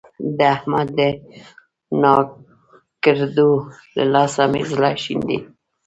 د 0.37 0.39
احمد 0.55 0.87
د 0.97 0.99
ناکړدو 2.01 3.51
له 3.95 4.03
لاسه 4.13 4.43
مې 4.51 4.61
زړه 4.71 4.89
شين 5.01 5.19
دی. 5.29 5.39